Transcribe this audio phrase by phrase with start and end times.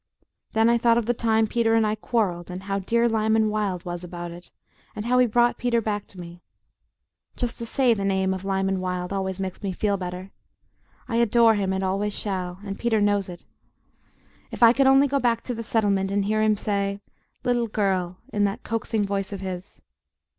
[0.53, 3.85] Then I thought of the time Peter and I quarrelled, and how DEAR Lyman Wilde
[3.85, 4.51] was about it,
[4.95, 6.41] and how he brought Peter back to me
[7.35, 10.31] just to say the name of Lyman Wilde always makes me feel better.
[11.07, 13.45] I adore him, and always shall, and Peter knows it.
[14.49, 16.99] If I could only go back to the Settlement and hear him say,
[17.43, 19.83] "Little girl," in that coaxing voice of his!